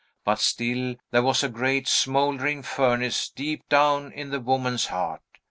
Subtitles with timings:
[0.25, 5.21] But still there was a great smouldering furnace deep down in the woman's heart.